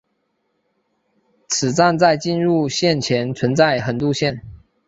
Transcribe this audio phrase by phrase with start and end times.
[1.47, 4.41] 此站在进入线前存在横渡线。